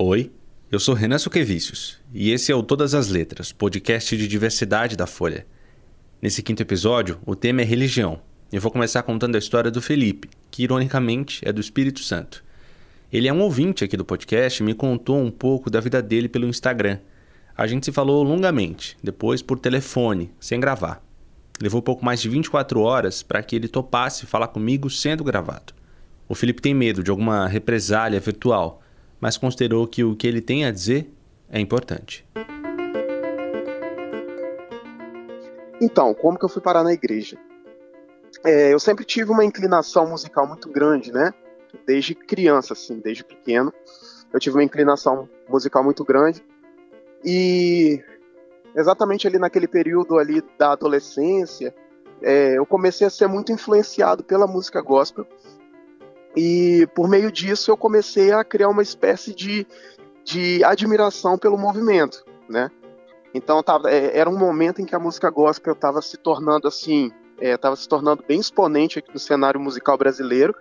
[0.00, 0.30] Oi,
[0.70, 5.08] eu sou Renan Suquevicius e esse é o Todas as Letras, podcast de diversidade da
[5.08, 5.44] Folha.
[6.22, 8.20] Nesse quinto episódio, o tema é religião.
[8.52, 12.44] Eu vou começar contando a história do Felipe, que ironicamente é do Espírito Santo.
[13.12, 16.28] Ele é um ouvinte aqui do podcast e me contou um pouco da vida dele
[16.28, 17.00] pelo Instagram.
[17.56, 21.02] A gente se falou longamente, depois por telefone, sem gravar.
[21.60, 25.74] Levou pouco mais de 24 horas para que ele topasse falar comigo sendo gravado.
[26.28, 28.80] O Felipe tem medo de alguma represália virtual
[29.20, 31.10] mas considerou que o que ele tem a dizer
[31.50, 32.26] é importante.
[35.80, 37.38] Então, como que eu fui parar na igreja?
[38.44, 41.32] É, eu sempre tive uma inclinação musical muito grande, né?
[41.86, 43.72] Desde criança, assim, desde pequeno.
[44.32, 46.44] Eu tive uma inclinação musical muito grande.
[47.24, 48.02] E
[48.74, 51.74] exatamente ali naquele período ali da adolescência,
[52.22, 55.26] é, eu comecei a ser muito influenciado pela música gospel
[56.36, 59.66] e por meio disso eu comecei a criar uma espécie de,
[60.24, 62.70] de admiração pelo movimento, né?
[63.34, 67.12] Então tava, é, era um momento em que a música gospel estava se tornando assim,
[67.40, 70.54] estava é, se tornando bem exponente aqui no cenário musical brasileiro,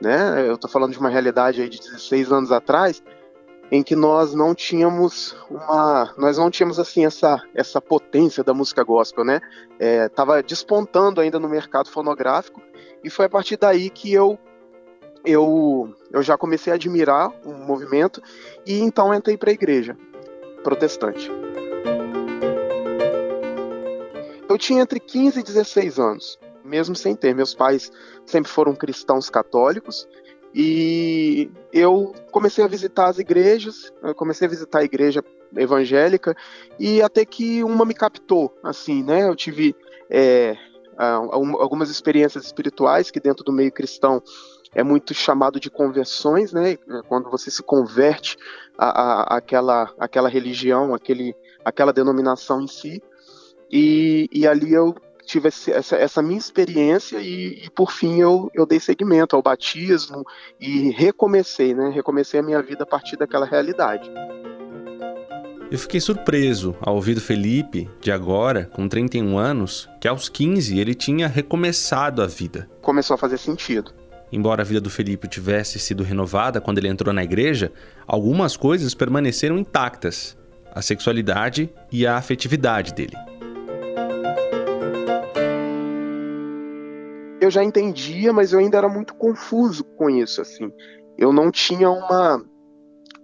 [0.00, 0.46] né?
[0.46, 3.02] Eu estou falando de uma realidade aí de 16 anos atrás,
[3.70, 8.82] em que nós não tínhamos uma, nós não tínhamos assim essa essa potência da música
[8.82, 9.40] gospel, né?
[9.78, 12.62] Estava é, despontando ainda no mercado fonográfico
[13.04, 14.38] e foi a partir daí que eu
[15.28, 18.22] eu, eu já comecei a admirar o movimento
[18.66, 19.96] e então entrei para a igreja
[20.64, 21.30] protestante.
[24.48, 27.34] Eu tinha entre 15 e 16 anos, mesmo sem ter.
[27.34, 27.92] Meus pais
[28.24, 30.08] sempre foram cristãos católicos
[30.54, 35.22] e eu comecei a visitar as igrejas, comecei a visitar a igreja
[35.54, 36.34] evangélica
[36.78, 39.28] e até que uma me captou, assim, né?
[39.28, 39.76] Eu tive
[40.08, 40.56] é,
[40.96, 44.22] algumas experiências espirituais que dentro do meio cristão
[44.78, 46.76] é muito chamado de conversões, né?
[47.08, 48.36] Quando você se converte
[48.78, 53.02] à, àquela, àquela religião, àquele, àquela denominação em si.
[53.68, 54.94] E, e ali eu
[55.26, 60.24] tive essa, essa minha experiência e, e, por fim eu, eu dei seguimento ao batismo
[60.60, 61.90] e recomecei, né?
[61.92, 64.08] Recomecei a minha vida a partir daquela realidade.
[65.72, 70.78] Eu fiquei surpreso ao ouvir do Felipe, de agora, com 31 anos, que aos 15
[70.78, 72.70] ele tinha recomeçado a vida.
[72.80, 73.92] Começou a fazer sentido.
[74.30, 77.72] Embora a vida do Felipe tivesse sido renovada quando ele entrou na igreja,
[78.06, 80.36] algumas coisas permaneceram intactas:
[80.70, 83.16] a sexualidade e a afetividade dele.
[87.40, 90.70] Eu já entendia, mas eu ainda era muito confuso com isso, assim.
[91.16, 92.44] Eu não tinha uma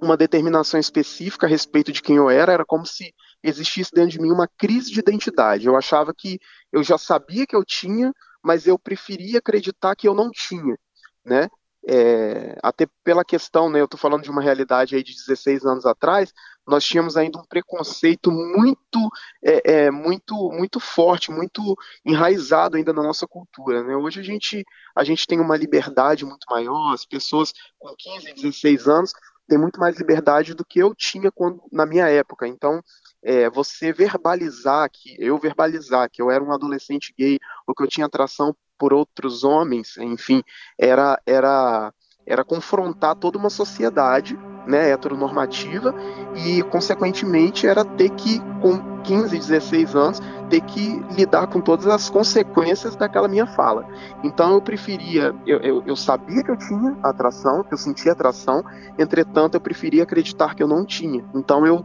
[0.03, 4.21] uma determinação específica a respeito de quem eu era, era como se existisse dentro de
[4.21, 5.67] mim uma crise de identidade.
[5.67, 6.39] Eu achava que
[6.71, 10.77] eu já sabia que eu tinha, mas eu preferia acreditar que eu não tinha
[11.25, 11.49] né?
[11.87, 15.85] É, até pela questão, né, eu estou falando de uma realidade aí de 16 anos
[15.85, 16.33] atrás,
[16.67, 19.11] nós tínhamos ainda um preconceito muito,
[19.43, 23.85] é, é, muito, muito forte, muito enraizado ainda na nossa cultura.
[23.85, 23.95] Né?
[23.95, 24.65] Hoje a gente,
[24.97, 29.12] a gente tem uma liberdade muito maior, as pessoas com 15, 16 anos
[29.47, 32.49] têm muito mais liberdade do que eu tinha quando, na minha época.
[32.49, 32.83] Então,
[33.25, 37.89] é, você verbalizar que eu verbalizar que eu era um adolescente gay ou que eu
[37.89, 40.43] tinha atração por outros homens, enfim,
[40.79, 41.93] era era
[42.27, 45.95] era confrontar toda uma sociedade, né, heteronormativa
[46.35, 52.09] e consequentemente era ter que com 15, 16 anos ter que lidar com todas as
[52.09, 53.87] consequências daquela minha fala.
[54.23, 58.65] Então eu preferia, eu, eu, eu sabia que eu tinha atração, que eu sentia atração,
[58.99, 61.25] entretanto eu preferia acreditar que eu não tinha.
[61.35, 61.83] Então eu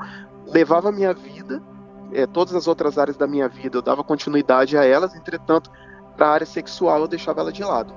[0.51, 1.61] levava a minha vida,
[2.11, 5.69] é, todas as outras áreas da minha vida, eu dava continuidade a elas, entretanto
[6.15, 7.93] para a área sexual eu deixava ela de lado.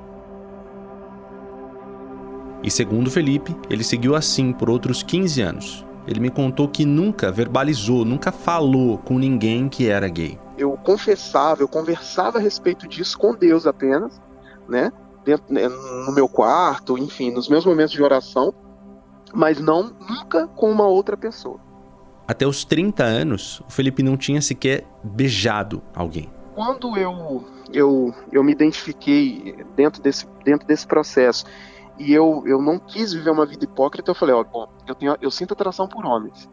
[2.62, 5.86] E segundo Felipe, ele seguiu assim por outros 15 anos.
[6.06, 10.38] Ele me contou que nunca verbalizou, nunca falou com ninguém que era gay.
[10.56, 14.20] Eu confessava, eu conversava a respeito disso com Deus apenas,
[14.68, 14.92] né?
[15.24, 18.52] Dentro, né, no meu quarto, enfim, nos meus momentos de oração,
[19.32, 21.60] mas não nunca com uma outra pessoa.
[22.27, 26.30] Até os 30 anos, o Felipe não tinha sequer beijado alguém.
[26.54, 31.45] Quando eu eu, eu me identifiquei dentro desse, dentro desse processo
[31.98, 35.16] e eu, eu não quis viver uma vida hipócrita, eu falei, ó, bom, eu, tenho,
[35.21, 36.48] eu sinto atração por homens,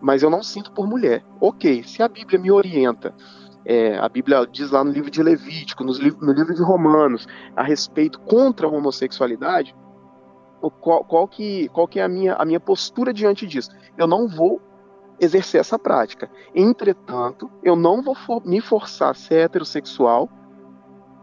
[0.00, 1.24] mas eu não sinto por mulher.
[1.40, 3.14] Ok, se a Bíblia me orienta,
[3.64, 7.26] é, a Bíblia diz lá no livro de Levítico, no livro, no livro de Romanos,
[7.56, 9.74] a respeito contra a homossexualidade,
[10.80, 13.70] qual, qual, que, qual que é a minha, a minha postura diante disso?
[13.96, 14.60] Eu não vou
[15.24, 16.30] exercer essa prática.
[16.54, 20.28] Entretanto, eu não vou for, me forçar a ser heterossexual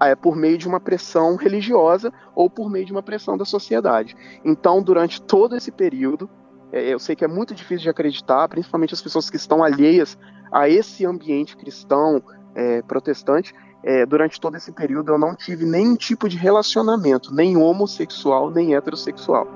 [0.01, 4.15] é, por meio de uma pressão religiosa ou por meio de uma pressão da sociedade.
[4.43, 6.29] Então, durante todo esse período,
[6.71, 10.15] É, eu sei que é muito difícil de acreditar, principalmente as pessoas que estão alheias
[10.51, 12.21] a esse ambiente cristão
[12.53, 13.55] é, protestante.
[13.81, 18.75] É, durante todo esse período eu não tive nenhum tipo de relacionamento, nem homossexual, nem
[18.75, 19.47] heterossexual.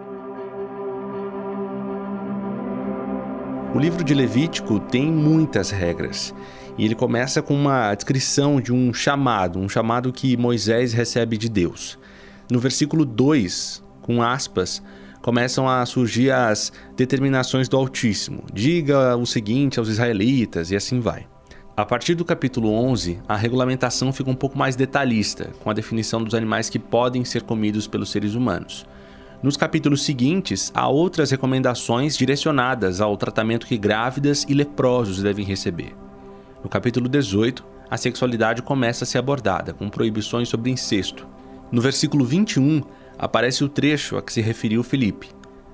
[3.73, 6.31] O livro de Levítico tem muitas regras.
[6.77, 11.49] E ele começa com uma descrição de um chamado, um chamado que Moisés recebe de
[11.49, 11.97] Deus.
[12.51, 14.83] No versículo 2, com aspas,
[15.23, 18.43] começam a surgir as determinações do Altíssimo.
[18.53, 21.25] Diga o seguinte aos israelitas e assim vai.
[21.75, 26.23] A partir do capítulo 11, a regulamentação fica um pouco mais detalhista, com a definição
[26.23, 28.85] dos animais que podem ser comidos pelos seres humanos.
[29.43, 35.93] Nos capítulos seguintes, há outras recomendações direcionadas ao tratamento que grávidas e leprosos devem receber.
[36.63, 41.27] No capítulo 18, a sexualidade começa a ser abordada, com proibições sobre incesto.
[41.69, 42.83] No versículo 21,
[43.19, 45.29] aparece o trecho a que se referiu Felipe.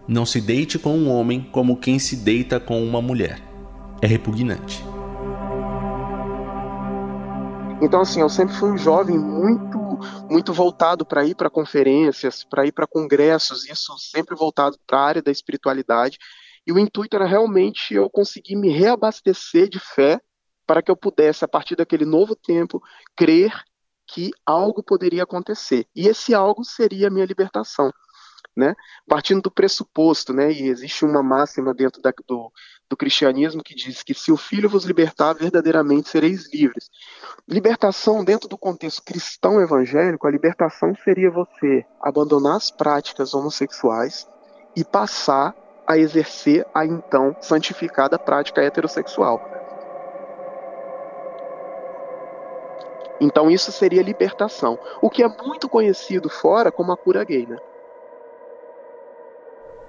[0.07, 3.39] Não se deite com um homem como quem se deita com uma mulher.
[4.01, 4.83] É repugnante.
[7.80, 9.78] Então, assim, eu sempre fui um jovem muito,
[10.30, 15.06] muito voltado para ir para conferências, para ir para congressos, isso sempre voltado para a
[15.06, 16.18] área da espiritualidade.
[16.66, 20.19] E o intuito era realmente eu conseguir me reabastecer de fé
[20.66, 22.81] para que eu pudesse, a partir daquele novo tempo,
[23.16, 23.51] crer
[24.06, 25.86] que algo poderia acontecer.
[25.96, 27.92] E esse algo seria a minha libertação.
[28.56, 28.75] Né?
[29.07, 30.51] Partindo do pressuposto, né?
[30.51, 32.51] e existe uma máxima dentro da, do,
[32.89, 36.89] do cristianismo que diz que se o Filho vos libertar, verdadeiramente sereis livres.
[37.47, 44.27] Libertação, dentro do contexto cristão evangélico, a libertação seria você abandonar as práticas homossexuais
[44.75, 45.56] e passar
[45.88, 49.59] a exercer a então santificada prática heterossexual.
[53.19, 57.57] Então isso seria libertação, o que é muito conhecido fora como a cura gay, né?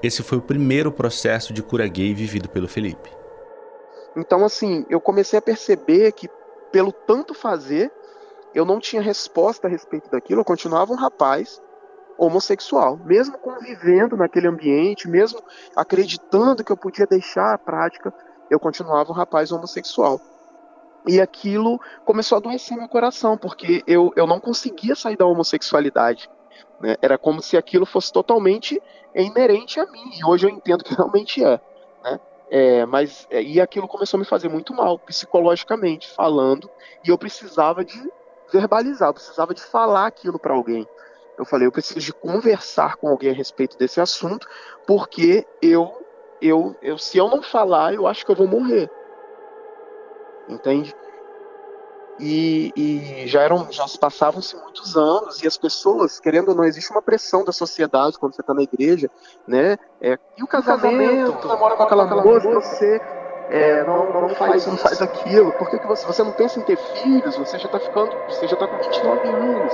[0.02, 3.11] Esse foi o primeiro processo de cura gay vivido pelo Felipe.
[4.17, 6.29] Então assim, eu comecei a perceber que
[6.73, 7.93] pelo tanto fazer,
[8.55, 11.61] eu não tinha resposta a respeito daquilo, eu continuava um rapaz
[12.19, 15.43] homossexual, mesmo convivendo naquele ambiente, mesmo
[15.75, 18.12] acreditando que eu podia deixar a prática,
[18.50, 20.20] eu continuava um rapaz homossexual.
[21.06, 26.29] E aquilo começou a adoecer meu coração, porque eu, eu não conseguia sair da homossexualidade.
[26.81, 26.97] Né?
[27.00, 28.81] Era como se aquilo fosse totalmente
[29.14, 30.11] inerente a mim.
[30.19, 31.61] E hoje eu entendo que realmente é.
[32.02, 32.20] Né?
[32.50, 36.69] É, mas é, e aquilo começou a me fazer muito mal psicologicamente falando
[37.05, 38.12] e eu precisava de
[38.52, 40.87] verbalizar, eu precisava de falar aquilo para alguém.
[41.38, 44.47] Eu falei, eu preciso de conversar com alguém a respeito desse assunto,
[44.87, 46.05] porque eu,
[46.43, 48.91] eu, eu se eu não falar, eu acho que eu vou morrer
[50.52, 50.94] entende?
[52.22, 56.90] E, e, já eram já passavam-se muitos anos e as pessoas querendo ou não existe
[56.90, 59.11] uma pressão da sociedade quando você está na igreja
[59.49, 59.78] né?
[60.02, 61.49] É, e o casamento, casamento?
[61.49, 62.50] Namora com aquela moça?
[62.50, 63.00] você
[63.49, 65.50] é, não, não, faz não faz aquilo.
[65.52, 67.37] Por que, que você você não pensa em ter filhos?
[67.37, 69.73] Você já está ficando você já está com 29 anos.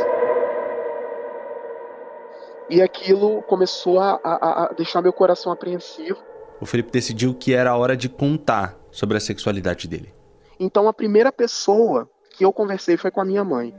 [2.70, 6.18] E aquilo começou a, a, a deixar meu coração apreensivo.
[6.60, 10.14] O Felipe decidiu que era a hora de contar sobre a sexualidade dele.
[10.58, 13.74] Então a primeira pessoa que eu conversei foi com a minha mãe.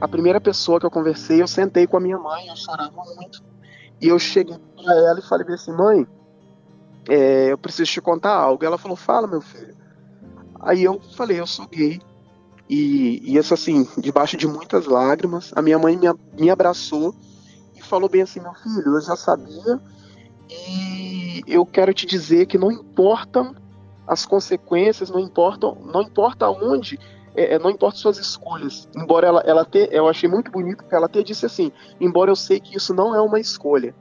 [0.00, 3.42] A primeira pessoa que eu conversei, eu sentei com a minha mãe, eu chorava muito.
[4.00, 6.06] E eu cheguei para ela e falei assim: mãe,
[7.08, 8.64] é, eu preciso te contar algo.
[8.64, 9.74] Ela falou: fala, meu filho.
[10.60, 12.00] Aí eu falei: eu sou gay.
[12.68, 16.06] E, e isso assim, debaixo de muitas lágrimas, a minha mãe me,
[16.38, 17.14] me abraçou
[17.74, 19.80] e falou bem assim: meu filho, eu já sabia.
[20.48, 23.54] E eu quero te dizer que não importa
[24.06, 26.98] as consequências não importam, não importa onde,
[27.34, 28.88] é, é, não importa suas escolhas.
[28.96, 32.36] Embora ela, ela ter, eu achei muito bonito que ela ter disse assim, embora eu
[32.36, 33.94] sei que isso não é uma escolha,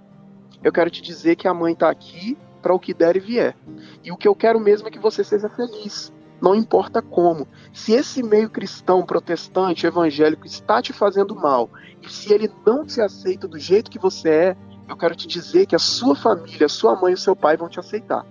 [0.64, 3.58] eu quero te dizer que a mãe está aqui para o que der e vier.
[4.04, 6.14] E o que eu quero mesmo é que você seja feliz.
[6.42, 7.48] Não importa como.
[7.74, 11.70] Se esse meio cristão, protestante, evangélico está te fazendo mal,
[12.02, 14.58] e se ele não te aceita do jeito que você é,
[14.88, 17.56] eu quero te dizer que a sua família, a sua mãe e o seu pai
[17.56, 18.26] vão te aceitar.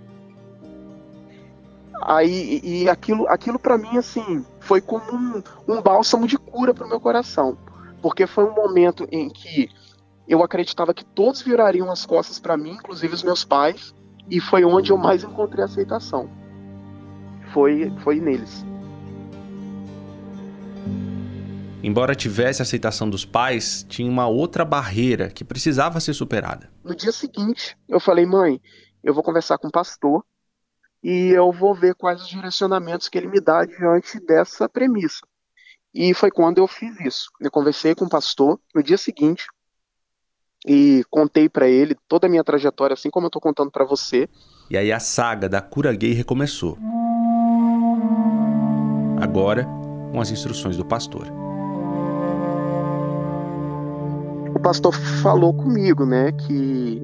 [2.05, 6.87] Aí, e aquilo, aquilo para mim, assim, foi como um, um bálsamo de cura para
[6.87, 7.57] o meu coração.
[8.01, 9.69] Porque foi um momento em que
[10.27, 13.95] eu acreditava que todos virariam as costas para mim, inclusive os meus pais,
[14.29, 16.29] e foi onde eu mais encontrei aceitação.
[17.53, 18.65] Foi, foi neles.
[21.83, 26.71] Embora tivesse a aceitação dos pais, tinha uma outra barreira que precisava ser superada.
[26.85, 28.61] No dia seguinte, eu falei, mãe,
[29.03, 30.25] eu vou conversar com o pastor
[31.03, 35.21] e eu vou ver quais os direcionamentos que ele me dá diante dessa premissa.
[35.95, 37.31] E foi quando eu fiz isso.
[37.41, 39.47] Eu conversei com o pastor no dia seguinte.
[40.67, 44.29] e contei para ele toda a minha trajetória, assim como eu tô contando para você.
[44.71, 46.79] E aí a saga da cura gay recomeçou.
[49.21, 49.67] Agora,
[50.13, 51.27] com as instruções do pastor.
[54.55, 54.93] O pastor
[55.23, 57.03] falou comigo, né, que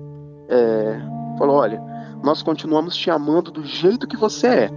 [0.49, 1.01] é,
[1.39, 1.81] falou, olha,
[2.23, 4.71] nós continuamos te amando do jeito que você é.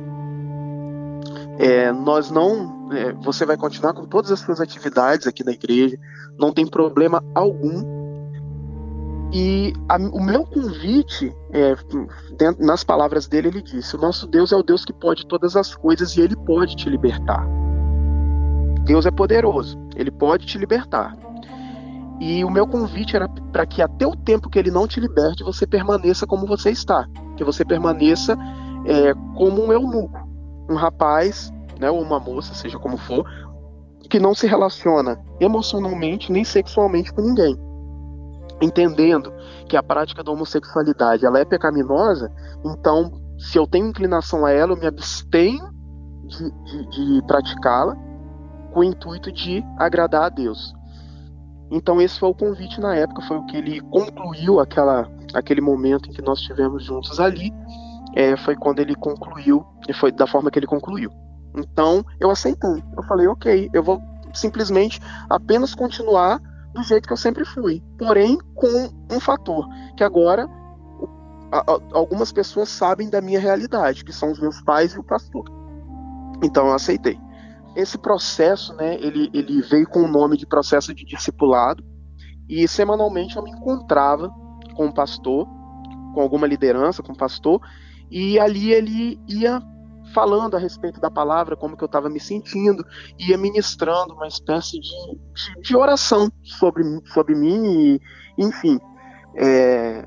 [1.60, 5.98] é nós não, é, você vai continuar com todas as suas atividades aqui na igreja,
[6.38, 8.02] não tem problema algum
[9.34, 11.74] e a, o meu convite, é,
[12.38, 15.56] dentro, nas palavras dele, ele disse: O nosso Deus é o Deus que pode todas
[15.56, 17.48] as coisas e ele pode te libertar.
[18.84, 21.16] Deus é poderoso, ele pode te libertar.
[22.22, 25.44] E o meu convite era para que até o tempo que ele não te liberte,
[25.44, 27.06] você permaneça como você está.
[27.36, 28.38] Que você permaneça
[28.86, 30.20] é, como um eunuco,
[30.70, 33.26] um rapaz, né, ou uma moça, seja como for,
[34.08, 37.58] que não se relaciona emocionalmente nem sexualmente com ninguém
[38.62, 39.34] entendendo
[39.68, 42.32] que a prática da homossexualidade ela é pecaminosa,
[42.64, 45.68] então se eu tenho inclinação a ela, eu me abstenho
[46.26, 47.96] de, de, de praticá-la
[48.72, 50.74] com o intuito de agradar a Deus.
[51.72, 56.10] Então esse foi o convite na época, foi o que ele concluiu aquela, aquele momento
[56.10, 57.52] em que nós estivemos juntos ali,
[58.14, 61.10] é, foi quando ele concluiu, e foi da forma que ele concluiu.
[61.56, 64.02] Então eu aceitei, eu falei, ok, eu vou
[64.34, 65.00] simplesmente
[65.30, 66.42] apenas continuar
[66.74, 67.82] do jeito que eu sempre fui.
[67.98, 70.48] Porém, com um fator, que agora
[71.94, 75.44] algumas pessoas sabem da minha realidade, que são os meus pais e o pastor.
[76.44, 77.20] Então eu aceitei.
[77.76, 81.84] Esse processo, né, ele, ele veio com o nome de processo de discipulado,
[82.50, 84.30] e semanalmente eu me encontrava
[84.76, 85.48] com o pastor,
[86.14, 87.62] com alguma liderança, com o pastor,
[88.10, 89.62] e ali ele ia
[90.14, 92.84] falando a respeito da palavra, como que eu estava me sentindo,
[93.18, 94.90] ia ministrando uma espécie de,
[95.34, 98.02] de, de oração sobre, sobre mim, e,
[98.38, 98.78] enfim.
[99.38, 100.06] É,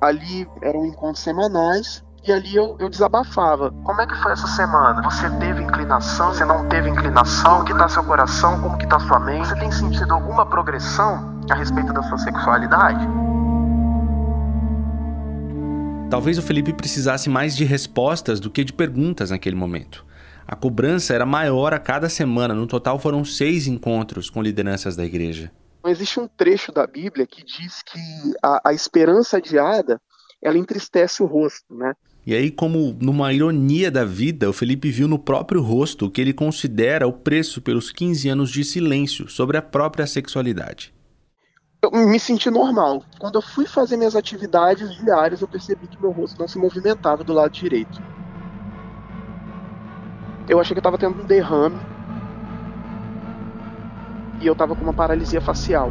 [0.00, 3.70] ali eram encontros semanais, e ali eu, eu, desabafava.
[3.84, 5.00] Como é que foi essa semana?
[5.02, 6.34] Você teve inclinação?
[6.34, 7.60] Você não teve inclinação?
[7.60, 8.60] O que está seu coração?
[8.60, 9.46] Como que está sua mente?
[9.46, 13.06] Você tem sentido alguma progressão a respeito da sua sexualidade?
[16.10, 20.04] Talvez o Felipe precisasse mais de respostas do que de perguntas naquele momento.
[20.48, 25.04] A cobrança era maior a cada semana, no total foram seis encontros com lideranças da
[25.04, 25.50] igreja.
[25.84, 28.00] Existe um trecho da Bíblia que diz que
[28.42, 30.00] a, a esperança adiada
[30.42, 31.92] ela entristece o rosto, né?
[32.26, 36.20] E aí, como numa ironia da vida, o Felipe viu no próprio rosto o que
[36.20, 40.92] ele considera o preço pelos 15 anos de silêncio sobre a própria sexualidade
[41.86, 43.02] eu me senti normal.
[43.18, 47.22] Quando eu fui fazer minhas atividades diárias, eu percebi que meu rosto não se movimentava
[47.22, 48.02] do lado direito.
[50.48, 51.78] Eu achei que eu estava tendo um derrame.
[54.40, 55.90] E eu estava com uma paralisia facial.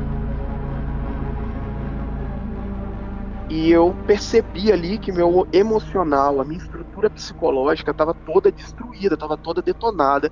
[3.47, 9.37] E eu percebi ali que meu emocional, a minha estrutura psicológica estava toda destruída, estava
[9.37, 10.31] toda detonada.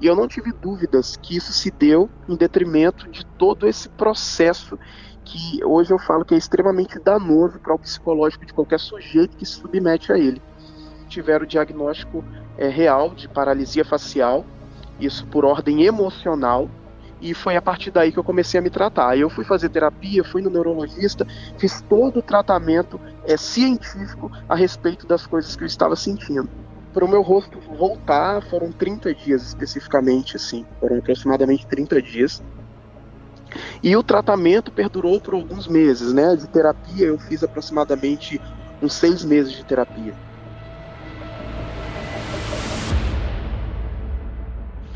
[0.00, 4.78] E eu não tive dúvidas que isso se deu em detrimento de todo esse processo
[5.24, 9.46] que hoje eu falo que é extremamente danoso para o psicológico de qualquer sujeito que
[9.46, 10.42] se submete a ele.
[11.08, 12.24] Tiveram o diagnóstico
[12.56, 14.44] é, real de paralisia facial,
[14.98, 16.68] isso por ordem emocional,
[17.22, 19.16] e foi a partir daí que eu comecei a me tratar.
[19.16, 21.26] Eu fui fazer terapia, fui no neurologista,
[21.56, 26.50] fiz todo o tratamento é, científico a respeito das coisas que eu estava sentindo
[26.92, 32.42] para o meu rosto voltar foram 30 dias especificamente, assim, foram aproximadamente 30 dias.
[33.82, 36.36] E o tratamento perdurou por alguns meses, né?
[36.36, 38.40] De terapia eu fiz aproximadamente
[38.80, 40.14] uns seis meses de terapia.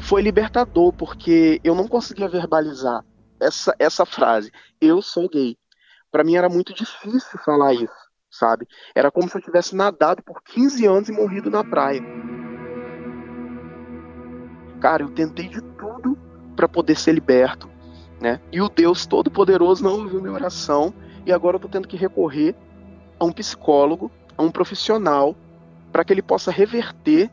[0.06, 3.04] Foi libertador porque eu não conseguia verbalizar
[3.40, 4.52] essa, essa frase.
[4.80, 5.56] Eu sou gay.
[6.10, 8.66] Para mim era muito difícil falar isso sabe?
[8.94, 12.02] Era como se eu tivesse nadado por 15 anos e morrido na praia.
[14.80, 16.18] Cara, eu tentei de tudo
[16.54, 17.68] para poder ser liberto,
[18.20, 18.40] né?
[18.52, 20.92] E o Deus Todo-Poderoso não ouviu minha oração
[21.24, 22.54] e agora eu tô tendo que recorrer
[23.18, 25.34] a um psicólogo, a um profissional,
[25.90, 27.30] para que ele possa reverter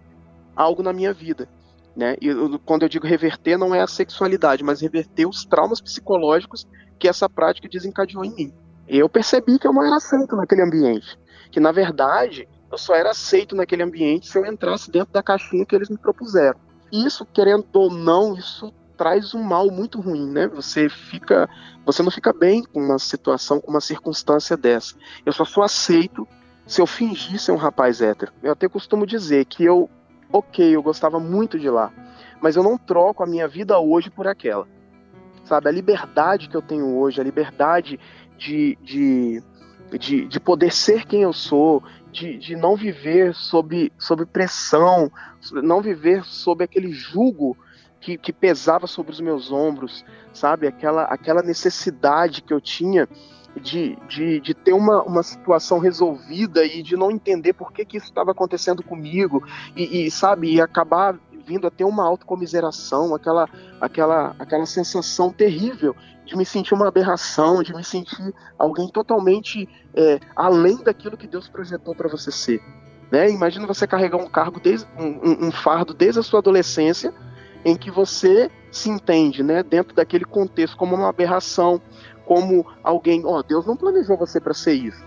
[0.55, 1.49] algo na minha vida.
[1.95, 2.15] Né?
[2.21, 2.27] E
[2.65, 7.29] quando eu digo reverter, não é a sexualidade, mas reverter os traumas psicológicos que essa
[7.29, 8.53] prática desencadeou em mim
[8.87, 11.17] eu percebi que eu não era aceito naquele ambiente.
[11.51, 15.65] Que na verdade eu só era aceito naquele ambiente se eu entrasse dentro da caixinha
[15.65, 16.59] que eles me propuseram.
[16.91, 20.47] Isso, querendo ou não, isso traz um mal muito ruim, né?
[20.47, 21.49] Você fica,
[21.85, 24.95] você não fica bem com uma situação, com uma circunstância dessa.
[25.25, 26.27] Eu só sou aceito
[26.67, 28.31] se eu fingir ser um rapaz hétero.
[28.41, 29.89] Eu até costumo dizer que eu,
[30.33, 31.93] ok, eu gostava muito de lá,
[32.41, 34.67] mas eu não troco a minha vida hoje por aquela.
[35.45, 37.99] Sabe, a liberdade que eu tenho hoje, a liberdade
[38.37, 39.43] de, de,
[39.99, 45.11] de, de poder ser quem eu sou, de, de não viver sob, sob pressão,
[45.51, 47.55] não viver sob aquele jugo
[47.99, 50.67] que, que pesava sobre os meus ombros, sabe?
[50.67, 53.07] Aquela, aquela necessidade que eu tinha
[53.61, 57.97] de, de, de ter uma, uma situação resolvida e de não entender por que, que
[57.97, 59.43] isso estava acontecendo comigo
[59.75, 65.95] e, e, sabe, e acabar vindo a ter uma autocomiseração, aquela, aquela, aquela sensação terrível
[66.25, 71.47] de me sentir uma aberração, de me sentir alguém totalmente é, além daquilo que Deus
[71.47, 72.61] projetou para você ser.
[73.11, 73.29] Né?
[73.29, 77.13] Imagina você carregar um cargo, desde, um, um, fardo desde a sua adolescência,
[77.65, 81.79] em que você se entende, né, dentro daquele contexto como uma aberração,
[82.25, 85.03] como alguém, ó, oh, Deus não planejou você para ser isso,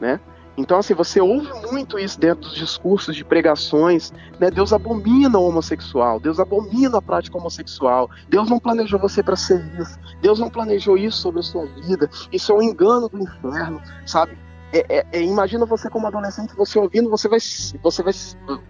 [0.00, 0.20] né?
[0.56, 4.50] Então, assim, você ouve muito isso dentro dos discursos de pregações, né?
[4.50, 9.64] Deus abomina o homossexual, Deus abomina a prática homossexual, Deus não planejou você para ser
[9.80, 13.80] isso, Deus não planejou isso sobre a sua vida, isso é um engano do inferno,
[14.04, 14.36] sabe?
[14.72, 18.12] É, é, é, imagina você como adolescente, você ouvindo, você vai, você vai,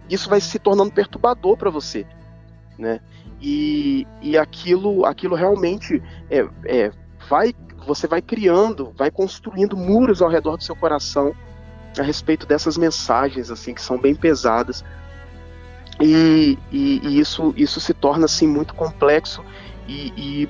[0.09, 2.07] isso vai se tornando perturbador para você,
[2.77, 3.01] né?
[3.41, 6.91] E, e aquilo, aquilo realmente é, é,
[7.29, 7.53] vai,
[7.85, 11.33] você vai criando, vai construindo muros ao redor do seu coração
[11.97, 14.83] a respeito dessas mensagens assim que são bem pesadas
[15.99, 19.43] e, e, e isso isso se torna assim muito complexo
[19.87, 20.47] e,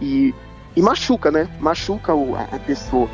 [0.00, 0.34] e,
[0.76, 1.48] e machuca, né?
[1.58, 3.08] Machuca o, a pessoa.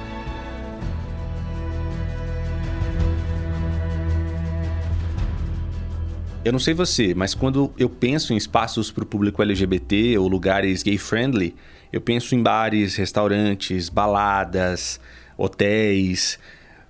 [6.44, 10.26] Eu não sei você, mas quando eu penso em espaços para o público LGBT ou
[10.26, 11.54] lugares gay-friendly,
[11.92, 14.98] eu penso em bares, restaurantes, baladas,
[15.36, 16.38] hotéis.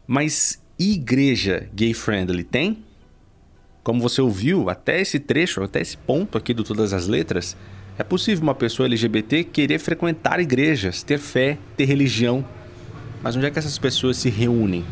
[0.07, 2.85] Mas igreja gay-friendly tem?
[3.83, 7.57] Como você ouviu, até esse trecho, até esse ponto aqui do Todas as Letras,
[7.99, 12.45] é possível uma pessoa LGBT querer frequentar igrejas, ter fé, ter religião.
[13.23, 14.85] Mas onde é que essas pessoas se reúnem?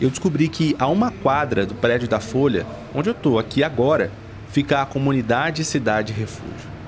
[0.00, 2.64] eu descobri que a uma quadra do prédio da Folha,
[2.94, 4.10] onde eu estou aqui agora,
[4.48, 6.78] fica a comunidade Cidade Refúgio.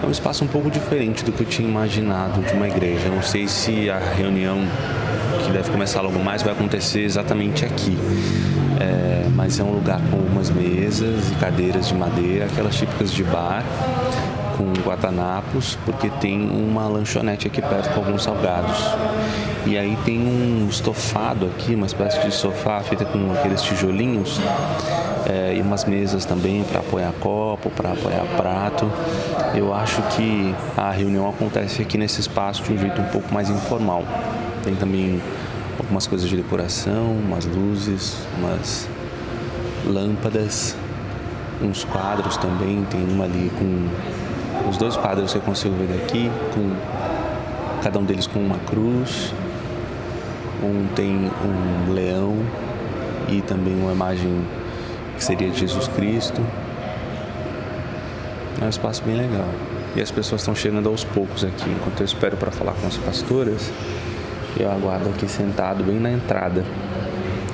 [0.00, 3.08] É um espaço um pouco diferente do que eu tinha imaginado de uma igreja.
[3.08, 4.58] Não sei se a reunião
[5.44, 7.98] que deve começar logo mais vai acontecer exatamente aqui.
[8.80, 13.24] É, mas é um lugar com algumas mesas e cadeiras de madeira, aquelas típicas de
[13.24, 13.64] bar
[14.56, 18.78] com guardanapos, porque tem uma lanchonete aqui perto com alguns salgados.
[19.66, 24.40] E aí tem um estofado aqui, uma espécie de sofá feita com aqueles tijolinhos
[25.26, 28.90] é, e umas mesas também para apoiar copo, para apoiar prato.
[29.54, 33.48] Eu acho que a reunião acontece aqui nesse espaço de um jeito um pouco mais
[33.48, 34.04] informal.
[34.62, 35.20] Tem também
[35.78, 38.88] algumas coisas de decoração, umas luzes, umas
[39.86, 40.76] lâmpadas,
[41.62, 42.84] uns quadros também.
[42.84, 46.74] Tem uma ali com os dois quadros eu consigo ver daqui, com
[47.82, 49.32] cada um deles com uma cruz.
[50.62, 52.36] Um tem um leão
[53.28, 54.44] e também uma imagem
[55.16, 56.40] que seria de Jesus Cristo.
[58.60, 59.48] É um espaço bem legal.
[59.96, 61.70] E as pessoas estão chegando aos poucos aqui.
[61.70, 63.72] Enquanto eu espero para falar com as pastoras,
[64.58, 66.64] eu aguardo aqui sentado bem na entrada,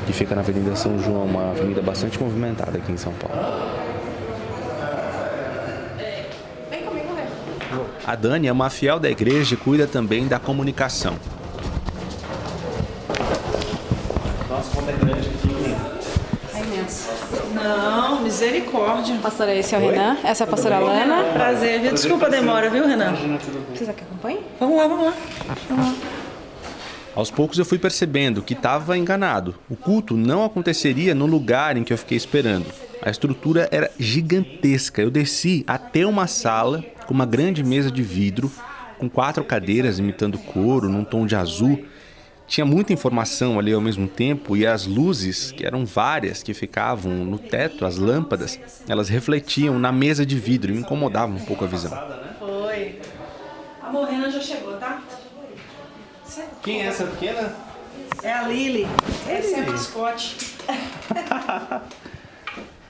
[0.07, 3.39] que fica na Avenida São João, uma avenida bastante movimentada aqui em São Paulo.
[8.07, 11.15] A Dani é uma fiel da igreja e cuida também da comunicação.
[18.41, 19.17] Misericórdia.
[19.23, 19.93] Pastora, esse é o Oi?
[19.93, 20.17] Renan.
[20.25, 21.25] Essa é a pastora Lana.
[21.35, 21.93] Prazer, viu?
[21.93, 23.15] Desculpa a demora, viu, Renan?
[23.75, 24.41] Vocês que acompanhem?
[24.59, 25.15] Vamos lá, vamos lá.
[25.69, 25.95] Vamos lá.
[27.15, 29.55] Aos poucos eu fui percebendo que estava enganado.
[29.69, 32.67] O culto não aconteceria no lugar em que eu fiquei esperando.
[33.03, 35.03] A estrutura era gigantesca.
[35.03, 38.51] Eu desci até uma sala com uma grande mesa de vidro,
[38.99, 41.85] com quatro cadeiras imitando couro, num tom de azul.
[42.51, 47.25] Tinha muita informação ali ao mesmo tempo e as luzes, que eram várias, que ficavam
[47.25, 48.59] no teto, as lâmpadas,
[48.89, 51.93] elas refletiam na mesa de vidro e me incomodavam um pouco a visão.
[52.41, 52.99] Foi.
[53.81, 55.01] A Morena já chegou, tá?
[56.61, 57.55] Quem é essa pequena?
[58.21, 58.85] É a Lily.
[59.31, 60.57] Esse é o mascote.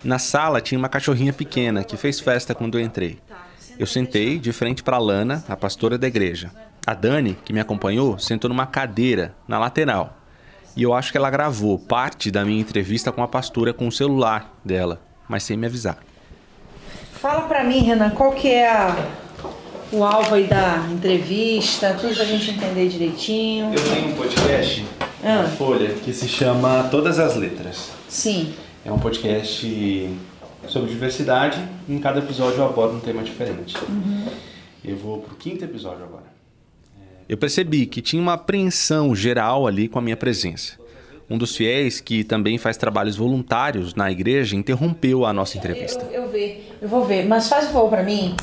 [0.02, 3.18] Na sala tinha uma cachorrinha pequena que fez festa quando eu entrei.
[3.78, 6.50] Eu sentei de frente para a Lana, a pastora da igreja.
[6.90, 10.16] A Dani, que me acompanhou, sentou numa cadeira na lateral.
[10.76, 13.92] E eu acho que ela gravou parte da minha entrevista com a pastora com o
[13.92, 15.98] celular dela, mas sem me avisar.
[17.12, 19.06] Fala para mim, Renan, qual que é a,
[19.92, 23.72] o alvo aí da entrevista, tudo pra gente entender direitinho.
[23.72, 24.84] Eu tenho um podcast
[25.22, 25.42] ah.
[25.42, 27.92] na Folha que se chama Todas as Letras.
[28.08, 28.52] Sim.
[28.84, 30.12] É um podcast
[30.66, 31.62] sobre diversidade.
[31.88, 33.76] Em cada episódio eu abordo um tema diferente.
[34.84, 36.39] Eu vou pro quinto episódio agora.
[37.30, 40.72] Eu percebi que tinha uma apreensão geral ali com a minha presença.
[41.30, 46.04] Um dos fiéis, que também faz trabalhos voluntários na igreja, interrompeu a nossa entrevista.
[46.10, 47.28] Eu, eu ver, eu vou ver.
[47.28, 48.34] Mas faz um favor pra mim.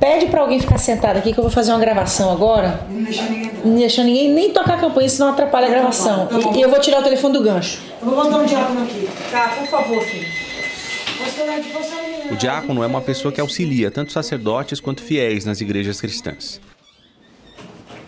[0.00, 2.84] Pede pra alguém ficar sentado aqui que eu vou fazer uma gravação agora.
[2.90, 3.52] Não deixar ninguém.
[3.64, 6.26] Não deixa ninguém nem tocar a campanha, senão atrapalha a gravação.
[6.26, 6.52] Tá bom.
[6.52, 7.80] E, e eu vou tirar o telefone do gancho.
[8.02, 9.08] Eu vou botar um diácono aqui.
[9.30, 10.26] Tá, por favor, filho.
[10.26, 16.00] Ed, você O diácono é uma pessoa que auxilia tanto sacerdotes quanto fiéis nas igrejas
[16.00, 16.60] cristãs.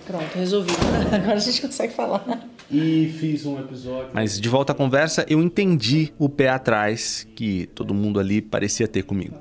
[0.07, 0.79] Pronto, resolvido.
[1.13, 2.49] Agora a gente consegue falar.
[2.71, 4.11] E fiz um episódio.
[4.13, 8.87] Mas de volta à conversa, eu entendi o pé atrás que todo mundo ali parecia
[8.87, 9.37] ter comigo.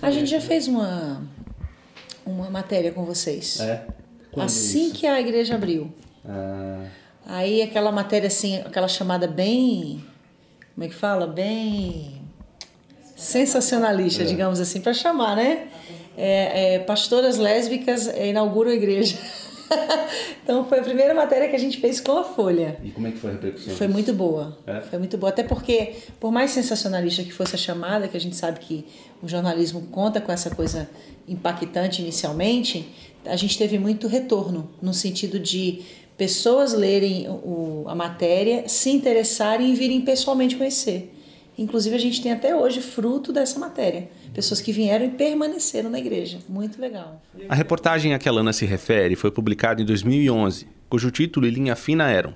[0.00, 1.22] A gente já fez uma,
[2.24, 3.60] uma matéria com vocês.
[3.60, 3.86] É?
[4.36, 5.92] assim que a igreja abriu.
[6.24, 6.86] Ah,
[7.26, 10.04] Aí aquela matéria assim, aquela chamada bem.
[10.74, 11.26] Como é que fala?
[11.26, 12.20] Bem.
[13.16, 15.68] sensacionalista, digamos assim, para chamar, né?
[16.16, 19.16] É, é, pastoras lésbicas é, inauguram a igreja.
[20.42, 22.78] então foi a primeira matéria que a gente fez com a Folha.
[22.82, 23.74] E como é que foi a repercussão?
[23.74, 24.58] Foi muito boa.
[24.66, 24.80] É?
[24.80, 25.30] Foi muito boa.
[25.30, 28.84] Até porque, por mais sensacionalista que fosse a chamada, que a gente sabe que
[29.22, 30.88] o jornalismo conta com essa coisa
[31.26, 32.88] impactante inicialmente,
[33.24, 35.82] a gente teve muito retorno, no sentido de
[36.16, 41.12] pessoas lerem o, a matéria, se interessarem e virem pessoalmente conhecer.
[41.56, 44.08] Inclusive, a gente tem até hoje fruto dessa matéria.
[44.32, 46.38] Pessoas que vieram e permaneceram na igreja.
[46.48, 47.20] Muito legal.
[47.48, 51.50] A reportagem a que a Lana se refere foi publicada em 2011, cujo título e
[51.50, 52.32] linha fina eram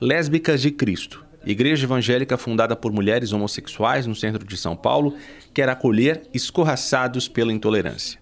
[0.00, 5.14] Lésbicas de Cristo, igreja evangélica fundada por mulheres homossexuais no centro de São Paulo,
[5.54, 8.18] quer acolher escorraçados pela intolerância.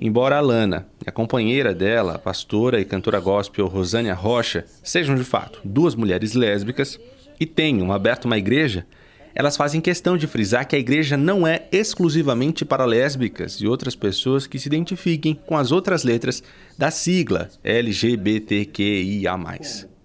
[0.00, 5.14] Embora a Lana e a companheira dela, a pastora e cantora gospel Rosânia Rocha, sejam
[5.14, 6.98] de fato duas mulheres lésbicas
[7.38, 8.86] e tenham aberto uma igreja,
[9.34, 13.94] elas fazem questão de frisar que a igreja não é exclusivamente para lésbicas e outras
[13.94, 16.42] pessoas que se identifiquem com as outras letras
[16.76, 19.30] da sigla LGBTQIA.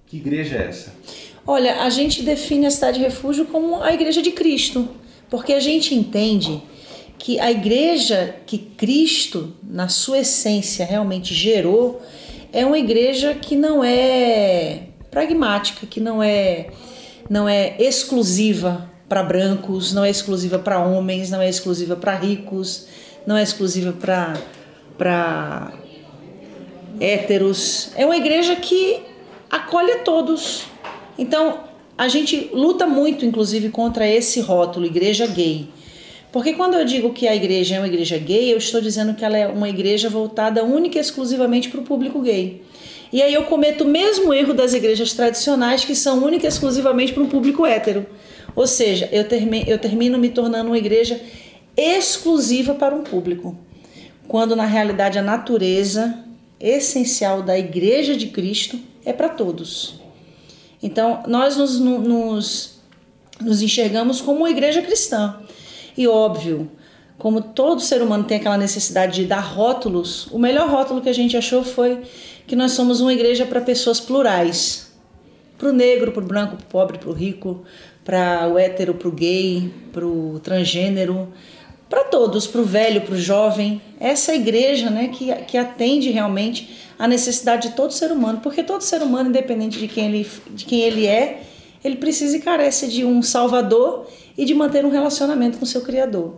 [0.06, 0.94] Que igreja é essa?
[1.48, 4.90] Olha, a gente define a cidade de refúgio como a igreja de Cristo,
[5.30, 6.62] porque a gente entende
[7.18, 12.02] que a igreja que Cristo, na sua essência, realmente gerou,
[12.52, 16.68] é uma igreja que não é pragmática, que não é,
[17.30, 22.88] não é exclusiva para brancos, não é exclusiva para homens, não é exclusiva para ricos,
[23.26, 23.94] não é exclusiva
[24.98, 25.72] para
[27.00, 27.92] héteros.
[27.96, 29.02] É uma igreja que
[29.50, 30.66] acolhe a todos.
[31.18, 31.60] Então,
[31.98, 35.70] a gente luta muito, inclusive, contra esse rótulo, igreja gay.
[36.32, 39.24] Porque quando eu digo que a igreja é uma igreja gay, eu estou dizendo que
[39.24, 42.62] ela é uma igreja voltada única e exclusivamente para o público gay.
[43.14, 47.14] E aí eu cometo o mesmo erro das igrejas tradicionais, que são única e exclusivamente
[47.14, 48.06] para um público hétero.
[48.56, 51.20] Ou seja, eu, termi eu termino me tornando uma igreja
[51.76, 53.58] exclusiva para um público.
[54.28, 56.24] Quando na realidade a natureza
[56.60, 60.00] essencial da igreja de Cristo é para todos.
[60.82, 62.80] Então, nós nos, nos,
[63.42, 65.40] nos enxergamos como uma igreja cristã.
[65.98, 66.72] E óbvio,
[67.18, 71.14] como todo ser humano tem aquela necessidade de dar rótulos, o melhor rótulo que a
[71.14, 72.02] gente achou foi
[72.46, 74.94] que nós somos uma igreja para pessoas plurais.
[75.58, 77.64] Para o negro, para o branco, para o pobre, para o rico,
[78.06, 81.28] para o hétero, para o gay, para o transgênero,
[81.90, 83.82] para todos, para o velho, para o jovem.
[84.00, 88.64] Essa é igreja né, que, que atende realmente a necessidade de todo ser humano, porque
[88.64, 91.42] todo ser humano, independente de quem ele, de quem ele é,
[91.84, 96.36] ele precisa e carece de um salvador e de manter um relacionamento com seu Criador.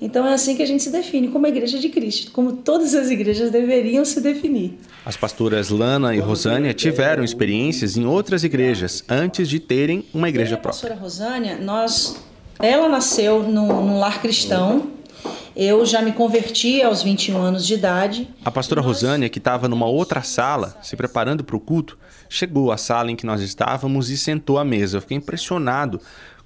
[0.00, 2.94] Então é assim que a gente se define como a igreja de Cristo, como todas
[2.94, 4.78] as igrejas deveriam se definir.
[5.04, 10.52] As pastoras Lana e Rosânia tiveram experiências em outras igrejas antes de terem uma igreja
[10.52, 10.88] e a própria.
[10.88, 12.16] pastora Rosânia, nós,
[12.58, 14.90] ela nasceu no, num lar cristão.
[15.54, 18.28] Eu já me converti aos 21 anos de idade.
[18.44, 21.96] A pastora Rosânia, que estava numa outra sala, se preparando para o culto,
[22.28, 24.98] chegou à sala em que nós estávamos e sentou à mesa.
[24.98, 25.98] Eu fiquei impressionado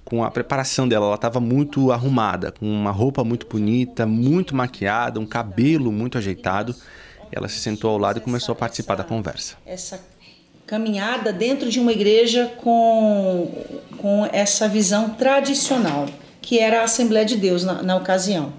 [0.03, 1.05] com a preparação dela.
[1.05, 6.75] Ela estava muito arrumada, com uma roupa muito bonita, muito maquiada, um cabelo muito ajeitado.
[7.31, 9.55] Ela se sentou ao lado e começou a participar da conversa.
[9.65, 9.99] Essa
[10.67, 13.51] caminhada dentro de uma igreja com,
[13.97, 16.05] com essa visão tradicional,
[16.41, 18.53] que era a Assembleia de Deus na, na ocasião.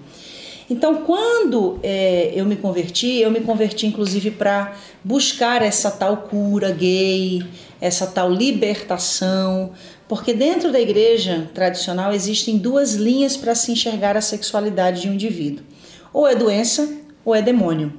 [0.69, 6.71] Então, quando é, eu me converti, eu me converti inclusive para buscar essa tal cura
[6.71, 7.43] gay,
[7.81, 9.71] essa tal libertação,
[10.07, 15.13] porque dentro da igreja tradicional existem duas linhas para se enxergar a sexualidade de um
[15.13, 15.63] indivíduo:
[16.11, 16.89] ou é doença
[17.25, 17.93] ou é demônio.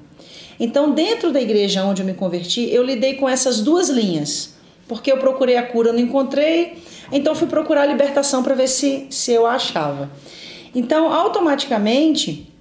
[0.59, 4.55] Então, dentro da igreja onde eu me converti, eu lidei com essas duas linhas,
[4.87, 6.79] porque eu procurei a cura, não encontrei,
[7.11, 10.11] então fui procurar a libertação para ver se, se eu a achava.
[10.75, 12.54] Então, automaticamente,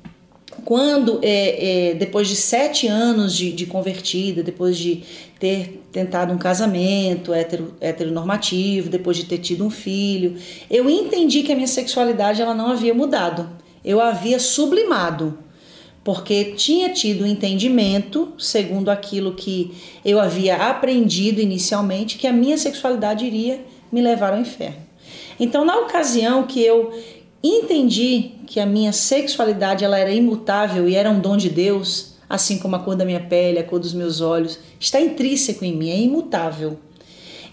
[0.65, 5.03] quando é, é, depois de sete anos de, de, convertida, depois de
[5.39, 10.35] ter tentado um casamento hetero, heteronormativo, depois de ter tido um filho,
[10.69, 13.49] eu entendi que a minha sexualidade ela não havia mudado,
[13.83, 15.37] eu havia sublimado,
[16.03, 19.71] porque tinha tido um entendimento, segundo aquilo que
[20.03, 24.83] eu havia aprendido inicialmente, que a minha sexualidade iria me levar ao inferno.
[25.39, 26.91] Então, na ocasião que eu
[27.43, 32.57] entendi que a minha sexualidade ela era imutável e era um dom de Deus, assim
[32.57, 35.89] como a cor da minha pele, a cor dos meus olhos, está intrínseco em mim,
[35.89, 36.79] é imutável.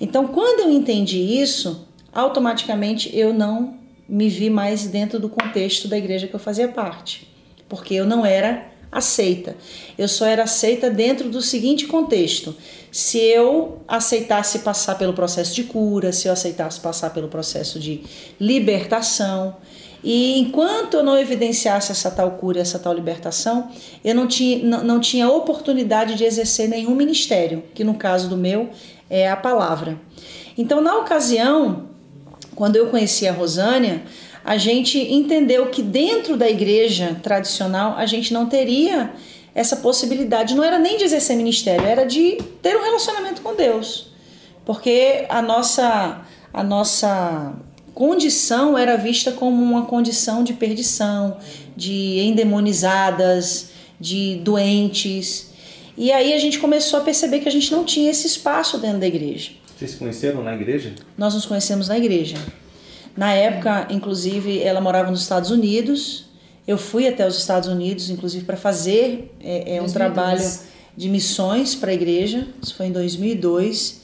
[0.00, 5.98] Então, quando eu entendi isso, automaticamente eu não me vi mais dentro do contexto da
[5.98, 7.28] igreja que eu fazia parte,
[7.68, 9.56] porque eu não era aceita.
[9.96, 12.56] Eu só era aceita dentro do seguinte contexto:
[12.90, 18.02] se eu aceitasse passar pelo processo de cura, se eu aceitasse passar pelo processo de
[18.40, 19.56] libertação,
[20.02, 23.70] e enquanto eu não evidenciasse essa tal cura, essa tal libertação,
[24.02, 28.36] eu não tinha, não, não tinha oportunidade de exercer nenhum ministério, que no caso do
[28.36, 28.70] meu
[29.08, 30.00] é a palavra.
[30.56, 31.88] Então, na ocasião,
[32.54, 34.02] quando eu conheci a Rosânia,
[34.44, 39.12] a gente entendeu que dentro da igreja tradicional a gente não teria
[39.54, 40.54] essa possibilidade.
[40.54, 44.10] Não era nem de exercer ministério, era de ter um relacionamento com Deus.
[44.64, 47.52] Porque a nossa, a nossa
[47.94, 51.36] condição era vista como uma condição de perdição,
[51.76, 55.50] de endemonizadas, de doentes.
[55.96, 59.00] E aí a gente começou a perceber que a gente não tinha esse espaço dentro
[59.00, 59.50] da igreja.
[59.76, 60.94] Vocês se conheceram na igreja?
[61.16, 62.36] Nós nos conhecemos na igreja.
[63.16, 66.26] Na época, inclusive, ela morava nos Estados Unidos.
[66.66, 70.44] Eu fui até os Estados Unidos, inclusive, para fazer é, é um trabalho
[70.96, 72.46] de missões para a igreja.
[72.62, 74.00] Isso foi em 2002.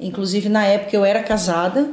[0.00, 1.90] Inclusive, na época, eu era casada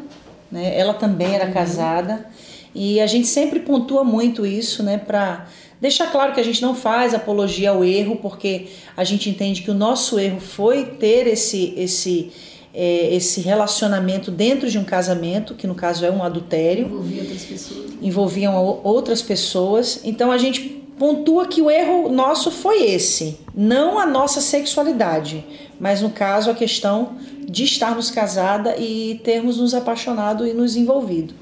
[0.53, 0.77] né?
[0.77, 2.27] Ela também era casada
[2.75, 5.47] e a gente sempre pontua muito isso, né, para
[5.81, 9.71] deixar claro que a gente não faz apologia ao erro, porque a gente entende que
[9.71, 12.31] o nosso erro foi ter esse esse
[12.73, 16.85] é, esse relacionamento dentro de um casamento, que no caso é um adultério.
[16.85, 17.91] Envolvia outras pessoas.
[18.01, 20.01] Envolviam outras pessoas.
[20.03, 25.43] Então a gente pontua que o erro nosso foi esse, não a nossa sexualidade,
[25.79, 27.17] mas no caso a questão
[27.53, 31.35] de estarmos casada e termos nos apaixonado e nos envolvido.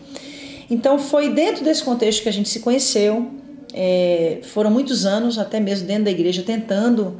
[0.69, 3.31] Então foi dentro desse contexto que a gente se conheceu.
[3.73, 7.17] É, foram muitos anos, até mesmo dentro da igreja, tentando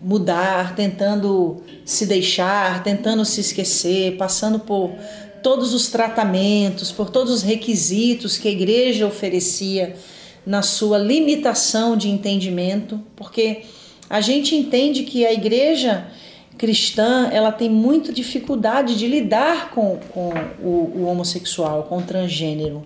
[0.00, 4.90] mudar, tentando se deixar, tentando se esquecer, passando por
[5.42, 9.96] todos os tratamentos, por todos os requisitos que a igreja oferecia
[10.46, 13.64] na sua limitação de entendimento, porque
[14.08, 16.10] a gente entende que a igreja
[16.60, 20.28] cristã ela tem muita dificuldade de lidar com, com
[20.62, 22.82] o, o homossexual, com o transgênero.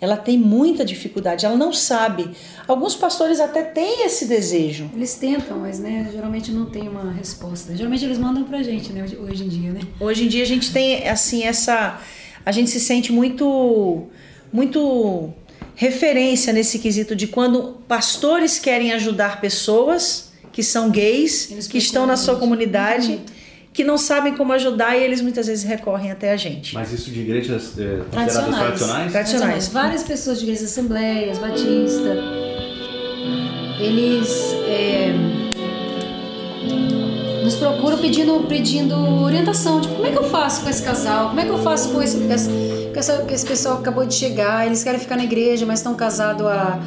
[0.00, 2.30] Ela tem muita dificuldade, ela não sabe.
[2.68, 4.88] Alguns pastores até têm esse desejo.
[4.94, 7.74] Eles tentam, mas né, geralmente não tem uma resposta.
[7.74, 9.80] Geralmente eles mandam pra gente, né, hoje em dia, né?
[9.98, 12.00] Hoje em dia a gente tem assim essa
[12.44, 14.04] a gente se sente muito
[14.52, 15.30] muito
[15.74, 20.25] referência nesse quesito de quando pastores querem ajudar pessoas
[20.56, 23.20] que são gays, eles que estão na sua comunidade, uhum.
[23.74, 26.72] que não sabem como ajudar e eles muitas vezes recorrem até a gente.
[26.72, 28.56] Mas isso de igrejas é, tradicionais.
[28.56, 29.12] tradicionais?
[29.12, 29.68] Tradicionais.
[29.68, 32.16] Várias pessoas de igrejas assembleias, batista,
[33.78, 34.30] eles
[34.66, 35.12] é,
[37.44, 41.28] nos procuram pedindo, pedindo orientação, tipo, como é que eu faço com esse casal?
[41.28, 44.14] Como é que eu faço com esse, com esse, com esse pessoal que acabou de
[44.14, 44.64] chegar?
[44.64, 46.80] Eles querem ficar na igreja, mas estão casados há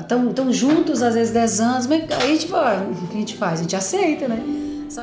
[0.00, 3.18] estão ah, juntos às vezes 10 anos, mas aí a gente, fala, o que a
[3.18, 3.60] gente faz?
[3.60, 4.42] A gente aceita, né?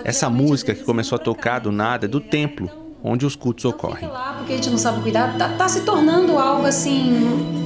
[0.04, 2.70] Essa música que começou a tocar do nada é do templo
[3.04, 4.08] onde os cultos ocorrem.
[4.08, 7.62] lá porque a gente não sabe cuidar, tá, tá se tornando algo assim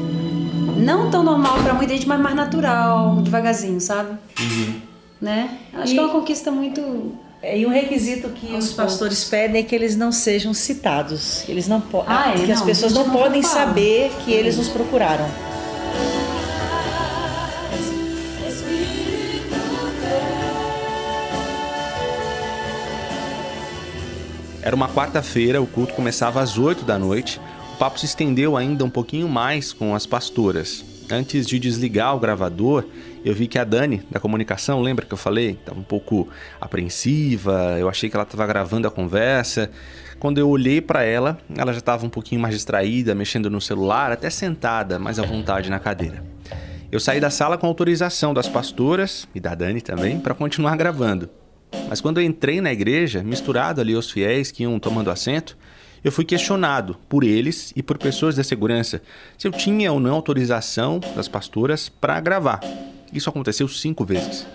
[0.77, 4.17] não tão normal para muita gente, mas mais natural, devagarzinho, sabe?
[4.39, 4.81] Uhum.
[5.21, 5.57] Né?
[5.73, 9.61] Acho e, que é uma conquista muito é, e um requisito que os pastores pedem
[9.61, 11.47] é que eles não sejam citados.
[11.47, 12.07] Eles não podem.
[12.09, 12.35] Ah, é?
[12.35, 15.25] Que não, as pessoas não, não podem saber que eles nos procuraram.
[24.67, 27.39] Era uma quarta-feira, o culto começava às 8 da noite.
[27.75, 30.83] O papo se estendeu ainda um pouquinho mais com as pastoras.
[31.09, 32.83] Antes de desligar o gravador,
[33.23, 35.51] eu vi que a Dani, da comunicação, lembra que eu falei?
[35.51, 36.27] Estava um pouco
[36.59, 39.71] apreensiva, eu achei que ela estava gravando a conversa.
[40.19, 44.11] Quando eu olhei para ela, ela já estava um pouquinho mais distraída, mexendo no celular,
[44.11, 46.21] até sentada, mais à vontade na cadeira.
[46.91, 51.29] Eu saí da sala com autorização das pastoras e da Dani também para continuar gravando.
[51.89, 55.57] Mas quando eu entrei na igreja, misturado ali aos fiéis que iam tomando assento,
[56.03, 59.01] eu fui questionado por eles e por pessoas da segurança
[59.37, 62.61] se eu tinha ou não autorização das pastoras para gravar.
[63.11, 64.45] Isso aconteceu cinco vezes.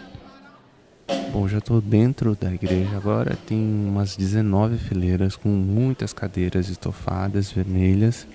[1.32, 3.36] Bom, já estou dentro da igreja agora.
[3.46, 8.26] Tem umas 19 fileiras com muitas cadeiras estofadas vermelhas,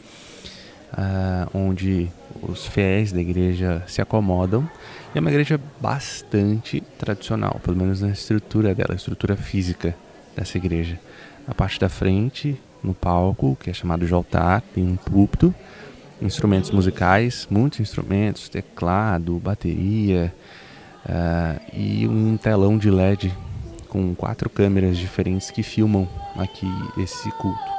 [0.94, 2.10] uh, onde
[2.42, 4.70] os fiéis da igreja se acomodam.
[5.14, 9.96] E é uma igreja bastante tradicional, pelo menos na estrutura dela, a estrutura física
[10.36, 11.00] dessa igreja.
[11.48, 15.54] Na parte da frente, no palco, que é chamado de altar, tem um púlpito,
[16.22, 20.34] instrumentos musicais, muitos instrumentos, teclado, bateria
[21.06, 23.34] uh, e um telão de LED
[23.88, 27.77] com quatro câmeras diferentes que filmam aqui esse culto.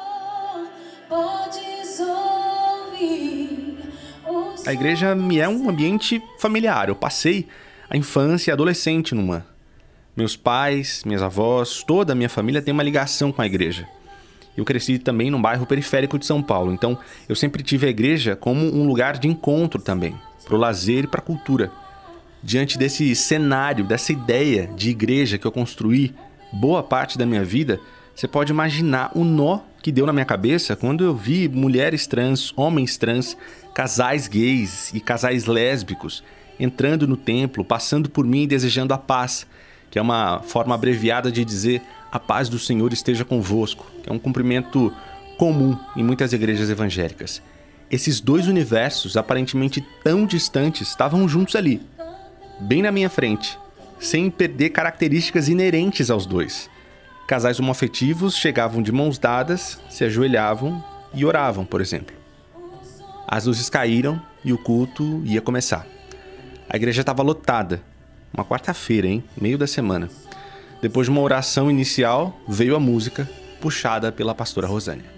[4.68, 6.90] A igreja me é um ambiente familiar.
[6.90, 7.48] Eu passei
[7.88, 9.46] a infância e a adolescente numa.
[10.14, 13.88] Meus pais, minhas avós, toda a minha família tem uma ligação com a igreja.
[14.54, 18.37] Eu cresci também num bairro periférico de São Paulo, então eu sempre tive a igreja
[18.37, 21.72] como um lugar de encontro também, para o lazer e para a cultura.
[22.42, 26.14] Diante desse cenário, dessa ideia de igreja que eu construí
[26.52, 27.81] boa parte da minha vida,
[28.14, 32.52] você pode imaginar o nó que deu na minha cabeça quando eu vi mulheres trans,
[32.57, 33.37] homens trans,
[33.79, 36.25] casais gays e casais lésbicos
[36.59, 39.47] entrando no templo, passando por mim e desejando a paz,
[39.88, 44.12] que é uma forma abreviada de dizer a paz do Senhor esteja convosco, que é
[44.12, 44.93] um cumprimento
[45.38, 47.41] comum em muitas igrejas evangélicas.
[47.88, 51.81] Esses dois universos, aparentemente tão distantes, estavam juntos ali,
[52.59, 53.57] bem na minha frente,
[54.01, 56.69] sem perder características inerentes aos dois.
[57.29, 60.83] Casais homoafetivos chegavam de mãos dadas, se ajoelhavam
[61.14, 62.17] e oravam, por exemplo.
[63.31, 65.87] As luzes caíram e o culto ia começar.
[66.67, 67.83] A igreja estava lotada.
[68.33, 69.23] Uma quarta-feira, hein?
[69.38, 70.09] Meio da semana.
[70.81, 73.29] Depois de uma oração inicial, veio a música,
[73.61, 75.17] puxada pela pastora Rosânia.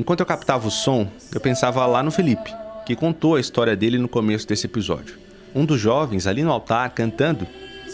[0.00, 2.50] Enquanto eu captava o som, eu pensava lá no Felipe
[2.86, 5.18] que contou a história dele no começo desse episódio.
[5.54, 7.46] Um dos jovens ali no altar cantando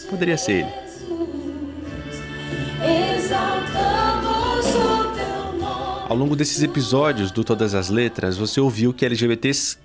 [0.09, 0.71] poderia ser ele.
[6.09, 9.77] Ao longo desses episódios do Todas as Letras, você ouviu que LGBTs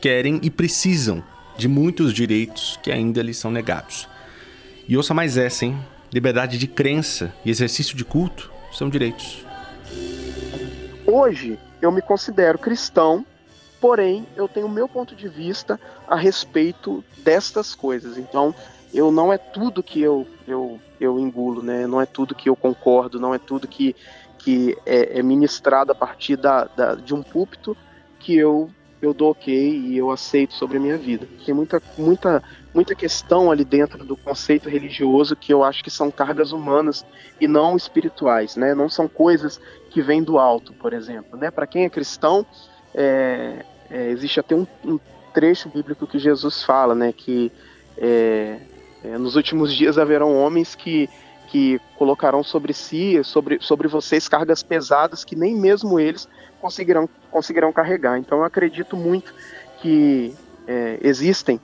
[0.00, 1.22] querem e precisam
[1.58, 4.08] de muitos direitos que ainda lhes são negados.
[4.88, 5.78] E ouça mais essa, hein?
[6.10, 9.44] Liberdade de crença e exercício de culto são direitos.
[11.10, 13.24] Hoje eu me considero cristão
[13.80, 18.18] porém eu tenho o meu ponto de vista a respeito destas coisas.
[18.18, 18.54] Então,
[18.92, 21.86] eu não é tudo que eu, eu, eu engulo, né?
[21.86, 23.96] Não é tudo que eu concordo, não é tudo que,
[24.38, 27.76] que é, é ministrado a partir da, da, de um púlpito
[28.18, 28.70] que eu
[29.00, 31.26] eu dou ok e eu aceito sobre a minha vida.
[31.44, 32.42] Tem muita, muita,
[32.74, 37.04] muita questão ali dentro do conceito religioso que eu acho que são cargas humanas
[37.40, 38.74] e não espirituais, né?
[38.74, 39.60] Não são coisas
[39.90, 41.50] que vêm do alto, por exemplo, né?
[41.50, 42.46] Para quem é cristão,
[42.94, 44.98] é, é, existe até um, um,
[45.32, 47.52] trecho bíblico que Jesus fala, né, que
[47.96, 48.58] é,
[49.04, 51.08] é, nos últimos dias haverão homens que,
[51.50, 56.28] que colocarão sobre si, sobre, sobre vocês, cargas pesadas que nem mesmo eles
[56.60, 58.18] conseguirão, conseguirão carregar.
[58.18, 59.34] Então eu acredito muito
[59.80, 60.34] que
[60.66, 61.60] é, existem,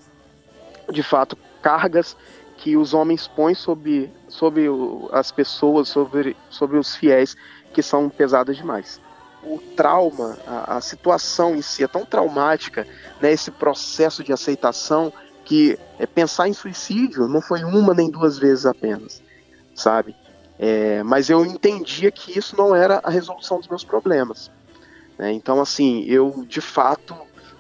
[0.91, 2.17] de fato, cargas
[2.57, 4.67] que os homens põem sobre, sobre
[5.13, 7.37] as pessoas, sobre, sobre os fiéis,
[7.73, 9.01] que são pesadas demais
[9.47, 12.85] o trauma, a, a, situação em si é tão traumática,
[13.21, 15.13] né, esse processo de aceitação,
[15.45, 19.23] que é, pensar em suicídio não foi uma nem duas vezes apenas,
[19.77, 20.17] sabe?
[20.59, 24.51] É, mas eu entendia que isso não era a resolução dos meus problemas.
[25.19, 25.33] Né?
[25.33, 27.15] Então, assim, eu de fato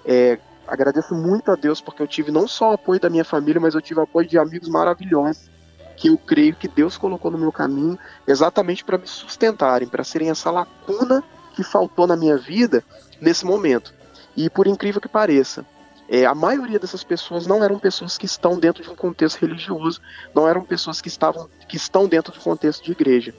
[0.04, 3.60] é, agradeço muito a Deus porque eu tive não só o apoio da minha família,
[3.60, 5.50] mas eu tive o apoio de amigos maravilhosos
[5.96, 10.28] que eu creio que Deus colocou no meu caminho exatamente para me sustentarem, para serem
[10.28, 11.24] essa lacuna
[11.54, 12.84] que faltou na minha vida
[13.20, 13.94] nesse momento.
[14.36, 15.64] E por incrível que pareça,
[16.08, 20.00] é, a maioria dessas pessoas não eram pessoas que estão dentro de um contexto religioso,
[20.34, 23.34] não eram pessoas que estavam que estão dentro de um contexto de igreja.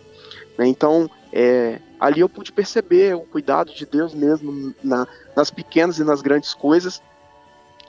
[0.57, 0.68] Né?
[0.68, 6.03] Então, é, ali eu pude perceber o cuidado de Deus mesmo na, nas pequenas e
[6.03, 7.01] nas grandes coisas.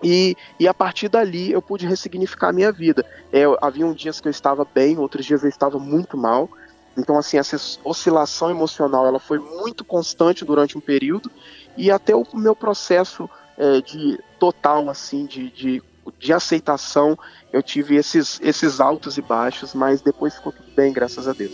[0.00, 3.04] E, e a partir dali eu pude ressignificar a minha vida.
[3.32, 6.48] É, havia dias que eu estava bem, outros dias eu estava muito mal.
[6.96, 11.30] Então, assim, essa oscilação emocional ela foi muito constante durante um período
[11.76, 13.28] e até o meu processo
[13.59, 15.82] é, de total, assim, de, de
[16.18, 17.18] de aceitação,
[17.52, 21.52] eu tive esses, esses altos e baixos, mas depois ficou tudo bem, graças a Deus.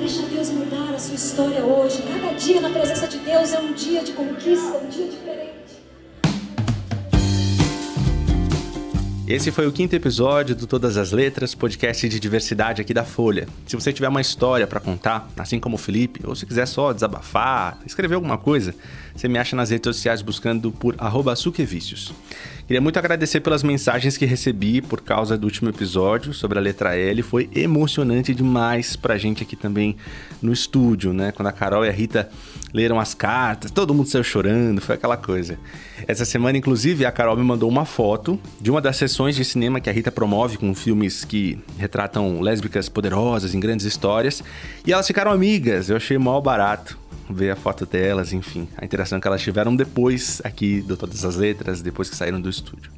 [0.00, 2.02] Deixa Deus mudar a sua história hoje.
[2.02, 5.39] Cada dia na presença de Deus é um dia de conquista, um dia diferente.
[9.30, 13.46] Esse foi o quinto episódio do Todas as Letras, podcast de diversidade aqui da Folha.
[13.64, 16.92] Se você tiver uma história para contar, assim como o Felipe, ou se quiser só
[16.92, 18.74] desabafar, escrever alguma coisa,
[19.14, 20.96] você me acha nas redes sociais buscando por
[21.36, 22.12] @suquevicios.
[22.70, 26.94] Queria muito agradecer pelas mensagens que recebi por causa do último episódio sobre a letra
[26.94, 27.20] L.
[27.20, 29.96] Foi emocionante demais pra gente aqui também
[30.40, 31.32] no estúdio, né?
[31.32, 32.30] Quando a Carol e a Rita
[32.72, 35.58] leram as cartas, todo mundo saiu chorando, foi aquela coisa.
[36.06, 39.80] Essa semana, inclusive, a Carol me mandou uma foto de uma das sessões de cinema
[39.80, 44.44] que a Rita promove com filmes que retratam lésbicas poderosas em grandes histórias,
[44.86, 45.90] e elas ficaram amigas.
[45.90, 46.96] Eu achei mal barato
[47.32, 51.36] ver a foto delas, enfim, a interação que elas tiveram depois aqui do Todas as
[51.36, 52.90] Letras, depois que saíram do estúdio.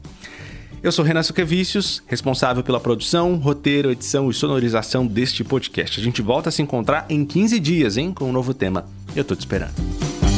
[0.82, 6.00] Eu sou Renan Suquevicius, responsável pela produção, roteiro, edição e sonorização deste podcast.
[6.00, 8.84] A gente volta a se encontrar em 15 dias, hein, com um novo tema.
[9.14, 10.31] Eu tô te esperando.